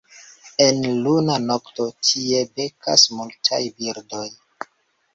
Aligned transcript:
En 0.63 0.79
luna 1.07 1.35
nokto 1.43 1.87
tie 2.09 2.41
bekas 2.57 3.07
multaj 3.21 3.63
birdoj. 3.81 4.29